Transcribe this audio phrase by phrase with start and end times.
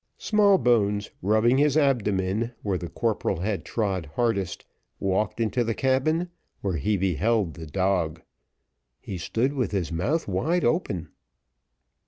[0.17, 4.65] Smallbones, rubbing his abdomen, where the corporal had trod hardest,
[4.99, 6.29] walked into the cabin,
[6.61, 8.19] where he beheld the dog.
[8.99, 11.09] He stood with his mouth wide open.